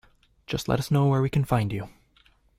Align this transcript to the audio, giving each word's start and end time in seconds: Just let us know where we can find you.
Just 0.47 0.67
let 0.67 0.79
us 0.79 0.89
know 0.89 1.05
where 1.05 1.21
we 1.21 1.29
can 1.29 1.45
find 1.45 1.71
you. 1.71 1.87